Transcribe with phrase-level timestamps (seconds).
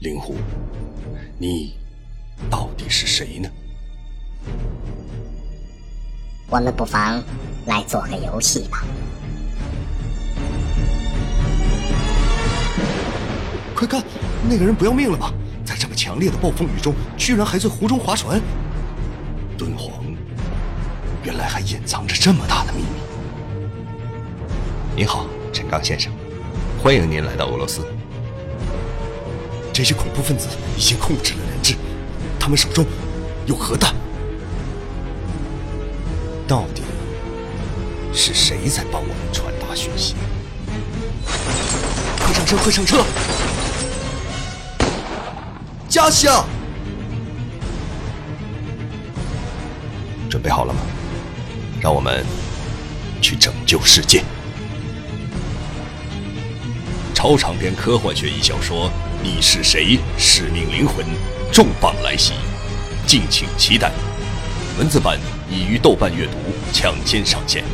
[0.00, 0.36] 令狐，
[1.38, 1.74] 你
[2.48, 3.50] 到底是谁呢？
[6.48, 7.20] 我们不妨
[7.66, 8.84] 来做个游戏吧。
[13.74, 14.00] 快看，
[14.48, 15.34] 那个人不要命了吧？
[15.64, 18.40] 在这么强烈的暴风雨中，居然还在湖中划船。
[19.56, 20.04] 敦煌，
[21.24, 22.86] 原来还隐藏着这么大的秘密。
[24.94, 26.12] 您好，陈刚先生，
[26.80, 27.84] 欢迎您来到俄罗斯。
[29.78, 31.76] 这些恐怖分子已经控制了人质，
[32.36, 32.84] 他们手中
[33.46, 33.94] 有核弹。
[36.48, 36.82] 到底
[38.12, 40.16] 是谁在帮我们传达讯息？
[42.18, 42.56] 快上车！
[42.56, 43.04] 快上车！
[45.88, 46.44] 加下！
[50.28, 50.80] 准备好了吗？
[51.80, 52.26] 让我们
[53.22, 54.24] 去拯救世界。
[57.20, 58.86] 超长篇科幻悬疑小说
[59.24, 59.98] 《你是谁？
[60.16, 61.04] 使命灵魂》
[61.52, 62.34] 重磅来袭，
[63.08, 63.90] 敬请期待。
[64.78, 65.18] 文字版
[65.50, 66.34] 已于豆瓣阅读
[66.72, 67.64] 抢先上线。